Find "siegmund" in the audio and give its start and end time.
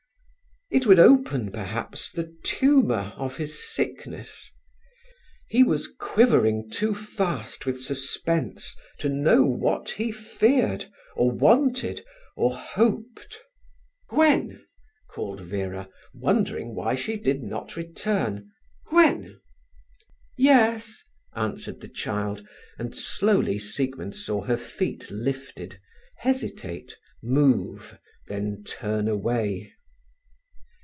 23.59-24.15